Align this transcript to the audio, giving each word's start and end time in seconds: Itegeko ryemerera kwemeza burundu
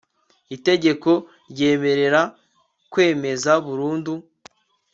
Itegeko 0.55 1.11
ryemerera 1.51 2.21
kwemeza 2.91 3.51
burundu 3.65 4.13